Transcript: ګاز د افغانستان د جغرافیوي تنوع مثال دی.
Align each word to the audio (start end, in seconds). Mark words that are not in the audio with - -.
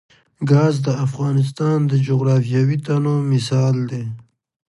ګاز 0.49 0.75
د 0.85 0.87
افغانستان 1.05 1.77
د 1.91 1.93
جغرافیوي 2.07 2.77
تنوع 2.85 3.19
مثال 3.33 3.75
دی. 3.91 4.03